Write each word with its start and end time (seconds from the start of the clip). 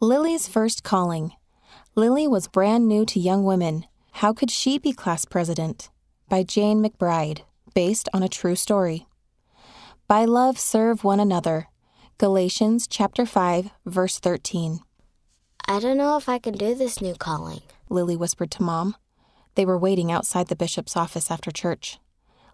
Lily's 0.00 0.46
first 0.46 0.84
calling. 0.84 1.32
Lily 1.96 2.28
was 2.28 2.46
brand 2.46 2.86
new 2.86 3.04
to 3.06 3.18
young 3.18 3.42
women. 3.42 3.84
How 4.12 4.32
could 4.32 4.48
she 4.48 4.78
be 4.78 4.92
class 4.92 5.24
president? 5.24 5.90
By 6.28 6.44
Jane 6.44 6.80
McBride, 6.80 7.40
based 7.74 8.08
on 8.12 8.22
a 8.22 8.28
true 8.28 8.54
story. 8.54 9.08
By 10.06 10.24
love 10.24 10.56
serve 10.56 11.02
one 11.02 11.18
another. 11.18 11.66
Galatians 12.16 12.86
chapter 12.86 13.26
5, 13.26 13.72
verse 13.86 14.20
13. 14.20 14.78
I 15.66 15.80
don't 15.80 15.96
know 15.96 16.16
if 16.16 16.28
I 16.28 16.38
can 16.38 16.54
do 16.54 16.76
this 16.76 17.02
new 17.02 17.14
calling. 17.14 17.62
Lily 17.90 18.16
whispered 18.16 18.52
to 18.52 18.62
Mom. 18.62 18.94
They 19.56 19.66
were 19.66 19.76
waiting 19.76 20.12
outside 20.12 20.46
the 20.46 20.54
bishop's 20.54 20.96
office 20.96 21.28
after 21.28 21.50
church. 21.50 21.98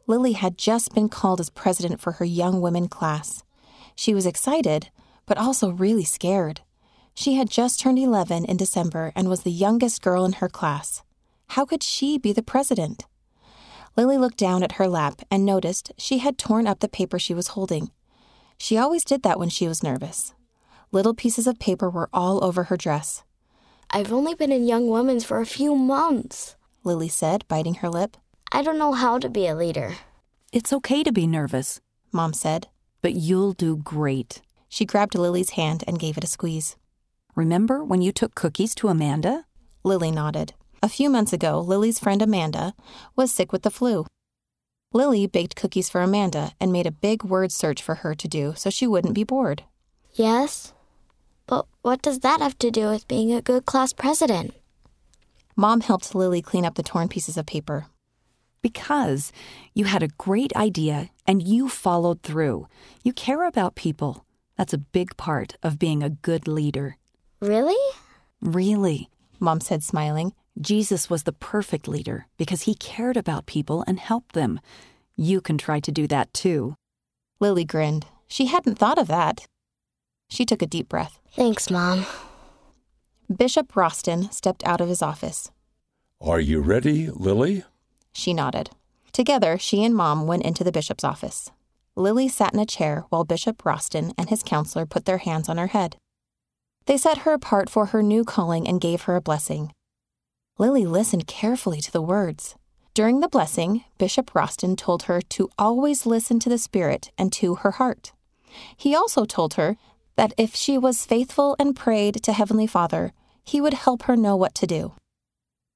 Lily 0.06 0.32
had 0.32 0.56
just 0.56 0.94
been 0.94 1.10
called 1.10 1.40
as 1.40 1.50
president 1.50 2.00
for 2.00 2.12
her 2.12 2.24
young 2.24 2.62
women 2.62 2.88
class. 2.88 3.42
She 3.94 4.14
was 4.14 4.24
excited, 4.24 4.88
but 5.26 5.36
also 5.36 5.68
really 5.68 6.04
scared. 6.04 6.62
She 7.14 7.34
had 7.34 7.48
just 7.48 7.80
turned 7.80 7.98
11 7.98 8.44
in 8.44 8.56
December 8.56 9.12
and 9.14 9.28
was 9.28 9.42
the 9.42 9.50
youngest 9.50 10.02
girl 10.02 10.24
in 10.24 10.34
her 10.34 10.48
class. 10.48 11.02
How 11.48 11.64
could 11.64 11.82
she 11.82 12.18
be 12.18 12.32
the 12.32 12.42
president? 12.42 13.04
Lily 13.96 14.18
looked 14.18 14.38
down 14.38 14.62
at 14.62 14.72
her 14.72 14.88
lap 14.88 15.22
and 15.30 15.44
noticed 15.46 15.92
she 15.96 16.18
had 16.18 16.36
torn 16.38 16.66
up 16.66 16.80
the 16.80 16.88
paper 16.88 17.18
she 17.18 17.34
was 17.34 17.48
holding. 17.48 17.90
She 18.58 18.76
always 18.76 19.04
did 19.04 19.22
that 19.22 19.38
when 19.38 19.48
she 19.48 19.68
was 19.68 19.82
nervous. 19.82 20.34
Little 20.90 21.14
pieces 21.14 21.46
of 21.46 21.58
paper 21.58 21.88
were 21.88 22.08
all 22.12 22.42
over 22.44 22.64
her 22.64 22.76
dress. 22.76 23.22
I've 23.90 24.12
only 24.12 24.34
been 24.34 24.50
in 24.50 24.66
Young 24.66 24.88
Women's 24.88 25.24
for 25.24 25.40
a 25.40 25.46
few 25.46 25.76
months, 25.76 26.56
Lily 26.82 27.08
said, 27.08 27.44
biting 27.46 27.74
her 27.74 27.88
lip. 27.88 28.16
I 28.50 28.62
don't 28.62 28.78
know 28.78 28.92
how 28.92 29.18
to 29.18 29.28
be 29.28 29.46
a 29.46 29.54
leader. 29.54 29.94
It's 30.52 30.72
okay 30.72 31.02
to 31.04 31.12
be 31.12 31.26
nervous, 31.26 31.80
Mom 32.12 32.32
said. 32.32 32.68
but 33.02 33.14
you'll 33.14 33.52
do 33.52 33.76
great. 33.76 34.40
She 34.68 34.86
grabbed 34.86 35.14
Lily's 35.14 35.50
hand 35.50 35.84
and 35.86 35.98
gave 35.98 36.16
it 36.16 36.24
a 36.24 36.28
squeeze. 36.28 36.76
Remember 37.34 37.82
when 37.82 38.00
you 38.00 38.12
took 38.12 38.36
cookies 38.36 38.76
to 38.76 38.88
Amanda? 38.88 39.44
Lily 39.82 40.12
nodded. 40.12 40.54
A 40.82 40.88
few 40.88 41.10
months 41.10 41.32
ago, 41.32 41.58
Lily's 41.58 41.98
friend 41.98 42.22
Amanda 42.22 42.74
was 43.16 43.32
sick 43.32 43.52
with 43.52 43.62
the 43.62 43.70
flu. 43.70 44.06
Lily 44.92 45.26
baked 45.26 45.56
cookies 45.56 45.90
for 45.90 46.00
Amanda 46.00 46.52
and 46.60 46.72
made 46.72 46.86
a 46.86 46.92
big 46.92 47.24
word 47.24 47.50
search 47.50 47.82
for 47.82 47.96
her 47.96 48.14
to 48.14 48.28
do 48.28 48.54
so 48.56 48.70
she 48.70 48.86
wouldn't 48.86 49.14
be 49.14 49.24
bored. 49.24 49.64
Yes? 50.12 50.72
But 51.48 51.66
what 51.82 52.02
does 52.02 52.20
that 52.20 52.40
have 52.40 52.56
to 52.58 52.70
do 52.70 52.88
with 52.88 53.08
being 53.08 53.32
a 53.32 53.42
good 53.42 53.66
class 53.66 53.92
president? 53.92 54.54
Mom 55.56 55.80
helped 55.80 56.14
Lily 56.14 56.40
clean 56.40 56.64
up 56.64 56.76
the 56.76 56.84
torn 56.84 57.08
pieces 57.08 57.36
of 57.36 57.46
paper. 57.46 57.86
Because 58.62 59.32
you 59.74 59.86
had 59.86 60.04
a 60.04 60.14
great 60.18 60.54
idea 60.54 61.10
and 61.26 61.42
you 61.42 61.68
followed 61.68 62.22
through. 62.22 62.68
You 63.02 63.12
care 63.12 63.44
about 63.44 63.74
people. 63.74 64.24
That's 64.56 64.72
a 64.72 64.78
big 64.78 65.16
part 65.16 65.56
of 65.64 65.80
being 65.80 66.04
a 66.04 66.10
good 66.10 66.46
leader. 66.46 66.96
Really? 67.44 67.76
Really. 68.40 69.10
Mom 69.38 69.60
said, 69.60 69.82
smiling. 69.82 70.32
Jesus 70.58 71.10
was 71.10 71.24
the 71.24 71.32
perfect 71.32 71.86
leader 71.86 72.26
because 72.38 72.62
he 72.62 72.74
cared 72.74 73.18
about 73.18 73.44
people 73.44 73.84
and 73.86 74.00
helped 74.00 74.32
them. 74.32 74.60
You 75.14 75.42
can 75.42 75.58
try 75.58 75.78
to 75.80 75.92
do 75.92 76.06
that 76.06 76.32
too. 76.32 76.74
Lily 77.40 77.66
grinned. 77.66 78.06
She 78.26 78.46
hadn't 78.46 78.78
thought 78.78 78.96
of 78.96 79.08
that. 79.08 79.46
She 80.30 80.46
took 80.46 80.62
a 80.62 80.66
deep 80.66 80.88
breath. 80.88 81.18
Thanks, 81.32 81.70
Mom. 81.70 82.06
Bishop 83.34 83.72
Roston 83.72 84.32
stepped 84.32 84.64
out 84.64 84.80
of 84.80 84.88
his 84.88 85.02
office. 85.02 85.50
Are 86.22 86.40
you 86.40 86.60
ready, 86.60 87.10
Lily? 87.10 87.64
She 88.14 88.32
nodded. 88.32 88.70
Together, 89.12 89.58
she 89.58 89.84
and 89.84 89.94
Mom 89.94 90.26
went 90.26 90.44
into 90.44 90.64
the 90.64 90.72
bishop's 90.72 91.04
office. 91.04 91.50
Lily 91.94 92.26
sat 92.26 92.54
in 92.54 92.58
a 92.60 92.64
chair 92.64 93.04
while 93.10 93.24
Bishop 93.24 93.58
Roston 93.64 94.14
and 94.16 94.30
his 94.30 94.42
counselor 94.42 94.86
put 94.86 95.04
their 95.04 95.18
hands 95.18 95.50
on 95.50 95.58
her 95.58 95.68
head. 95.68 95.96
They 96.86 96.96
set 96.96 97.18
her 97.18 97.32
apart 97.32 97.70
for 97.70 97.86
her 97.86 98.02
new 98.02 98.24
calling 98.24 98.68
and 98.68 98.80
gave 98.80 99.02
her 99.02 99.16
a 99.16 99.20
blessing. 99.20 99.72
Lily 100.58 100.86
listened 100.86 101.26
carefully 101.26 101.80
to 101.80 101.90
the 101.90 102.02
words. 102.02 102.56
During 102.92 103.20
the 103.20 103.28
blessing, 103.28 103.84
Bishop 103.98 104.30
Roston 104.34 104.76
told 104.76 105.04
her 105.04 105.20
to 105.20 105.50
always 105.58 106.06
listen 106.06 106.38
to 106.40 106.48
the 106.48 106.58
Spirit 106.58 107.10
and 107.18 107.32
to 107.32 107.56
her 107.56 107.72
heart. 107.72 108.12
He 108.76 108.94
also 108.94 109.24
told 109.24 109.54
her 109.54 109.76
that 110.16 110.32
if 110.38 110.54
she 110.54 110.78
was 110.78 111.06
faithful 111.06 111.56
and 111.58 111.74
prayed 111.74 112.22
to 112.22 112.32
Heavenly 112.32 112.68
Father, 112.68 113.12
he 113.42 113.60
would 113.60 113.74
help 113.74 114.04
her 114.04 114.16
know 114.16 114.36
what 114.36 114.54
to 114.56 114.66
do. 114.66 114.92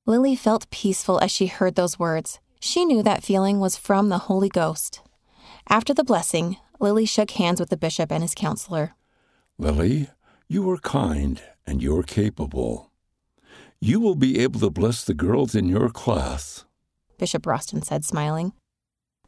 Lily 0.07 0.37
felt 0.37 0.71
peaceful 0.71 1.19
as 1.19 1.33
she 1.33 1.47
heard 1.47 1.75
those 1.75 1.99
words. 1.99 2.39
She 2.61 2.85
knew 2.85 3.03
that 3.03 3.25
feeling 3.25 3.59
was 3.59 3.77
from 3.77 4.09
the 4.09 4.19
Holy 4.19 4.49
Ghost. 4.49 5.01
After 5.69 5.93
the 5.93 6.05
blessing, 6.05 6.57
Lily 6.79 7.05
shook 7.05 7.33
hands 7.33 7.59
with 7.61 7.69
the 7.71 7.77
bishop 7.77 8.13
and 8.13 8.23
his 8.23 8.35
counselor. 8.35 8.95
Lily, 9.59 10.09
you 10.49 10.69
are 10.71 10.79
kind 10.79 11.43
and 11.67 11.83
you're 11.83 12.03
capable. 12.03 12.91
You 13.81 14.01
will 14.01 14.15
be 14.15 14.39
able 14.41 14.61
to 14.61 14.71
bless 14.71 15.05
the 15.05 15.15
girls 15.15 15.55
in 15.55 15.69
your 15.69 15.91
class. 15.91 16.65
Bishop 17.19 17.43
Roston 17.43 17.85
said, 17.85 18.05
smiling. 18.05 18.53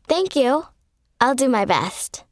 Thank 0.09 0.35
you. 0.35 0.65
I'll 1.21 1.35
do 1.35 1.49
my 1.49 1.67
best. 1.67 2.25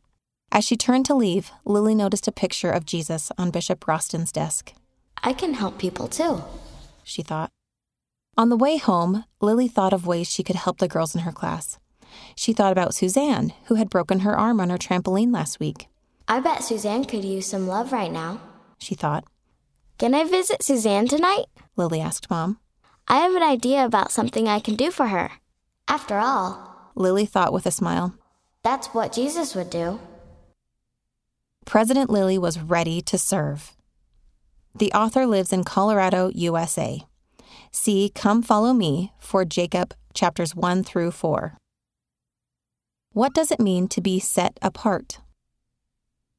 As 0.50 0.64
she 0.64 0.76
turned 0.76 1.04
to 1.06 1.14
leave, 1.14 1.50
Lily 1.66 1.94
noticed 1.94 2.26
a 2.26 2.32
picture 2.32 2.70
of 2.70 2.86
Jesus 2.86 3.30
on 3.36 3.50
Bishop 3.50 3.80
Roston's 3.80 4.32
desk. 4.32 4.72
I 5.22 5.34
can 5.34 5.54
help 5.54 5.78
people 5.78 6.08
too. 6.08 6.42
She 7.04 7.22
thought. 7.22 7.50
On 8.38 8.48
the 8.48 8.56
way 8.56 8.78
home, 8.78 9.24
Lily 9.42 9.68
thought 9.68 9.92
of 9.92 10.06
ways 10.06 10.30
she 10.30 10.42
could 10.42 10.56
help 10.56 10.78
the 10.78 10.88
girls 10.88 11.14
in 11.14 11.22
her 11.22 11.32
class. 11.32 11.78
She 12.34 12.54
thought 12.54 12.72
about 12.72 12.94
Suzanne, 12.94 13.52
who 13.66 13.74
had 13.74 13.90
broken 13.90 14.20
her 14.20 14.38
arm 14.38 14.60
on 14.60 14.70
her 14.70 14.78
trampoline 14.78 15.32
last 15.32 15.60
week. 15.60 15.88
I 16.26 16.40
bet 16.40 16.64
Suzanne 16.64 17.04
could 17.04 17.24
use 17.24 17.46
some 17.46 17.68
love 17.68 17.92
right 17.92 18.10
now. 18.10 18.40
She 18.78 18.94
thought. 18.94 19.24
Can 19.98 20.14
I 20.14 20.24
visit 20.24 20.62
Suzanne 20.62 21.08
tonight? 21.08 21.46
Lily 21.76 22.00
asked 22.00 22.30
Mom. 22.30 22.58
I 23.08 23.18
have 23.18 23.34
an 23.34 23.42
idea 23.42 23.84
about 23.84 24.12
something 24.12 24.46
I 24.48 24.60
can 24.60 24.76
do 24.76 24.90
for 24.90 25.08
her. 25.08 25.32
After 25.88 26.18
all, 26.18 26.90
Lily 26.94 27.26
thought 27.26 27.52
with 27.52 27.66
a 27.66 27.70
smile. 27.70 28.14
that's 28.62 28.88
what 28.88 29.12
Jesus 29.12 29.54
would 29.54 29.70
do. 29.70 29.98
President 31.64 32.10
Lily 32.10 32.38
was 32.38 32.58
ready 32.60 33.00
to 33.02 33.18
serve. 33.18 33.76
The 34.74 34.92
author 34.92 35.26
lives 35.26 35.52
in 35.52 35.64
Colorado, 35.64 36.30
USA. 36.34 37.00
See 37.72 38.10
Come 38.14 38.42
Follow 38.42 38.72
Me 38.72 39.12
for 39.18 39.44
Jacob 39.44 39.94
chapters 40.14 40.54
1 40.54 40.84
through 40.84 41.10
4. 41.10 41.56
What 43.12 43.34
does 43.34 43.50
it 43.50 43.60
mean 43.60 43.88
to 43.88 44.00
be 44.00 44.18
set 44.18 44.58
apart? 44.62 45.20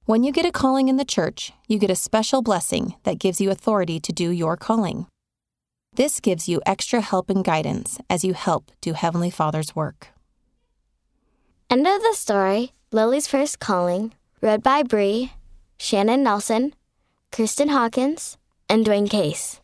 When 0.09 0.23
you 0.23 0.31
get 0.31 0.43
a 0.47 0.51
calling 0.51 0.87
in 0.87 0.97
the 0.97 1.05
church, 1.05 1.53
you 1.67 1.77
get 1.77 1.91
a 1.91 1.95
special 1.95 2.41
blessing 2.41 2.95
that 3.03 3.19
gives 3.19 3.39
you 3.39 3.51
authority 3.51 3.99
to 3.99 4.11
do 4.11 4.31
your 4.31 4.57
calling. 4.57 5.05
This 5.93 6.19
gives 6.19 6.49
you 6.49 6.63
extra 6.65 6.99
help 6.99 7.29
and 7.29 7.45
guidance 7.45 7.99
as 8.09 8.23
you 8.23 8.33
help 8.33 8.71
do 8.81 8.93
Heavenly 8.93 9.29
Father's 9.29 9.75
work. 9.75 10.07
End 11.69 11.85
of 11.85 12.01
the 12.01 12.15
story 12.15 12.73
Lily's 12.91 13.27
First 13.27 13.59
Calling, 13.59 14.15
read 14.41 14.63
by 14.63 14.81
Bree, 14.81 15.33
Shannon 15.77 16.23
Nelson, 16.23 16.73
Kristen 17.31 17.69
Hawkins, 17.69 18.35
and 18.67 18.83
Dwayne 18.83 19.07
Case. 19.07 19.61